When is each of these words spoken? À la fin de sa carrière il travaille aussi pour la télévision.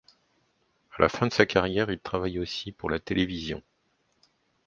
À 0.97 1.03
la 1.03 1.09
fin 1.09 1.27
de 1.27 1.31
sa 1.31 1.45
carrière 1.45 1.91
il 1.91 1.99
travaille 1.99 2.39
aussi 2.39 2.71
pour 2.71 2.89
la 2.89 2.99
télévision. 2.99 3.61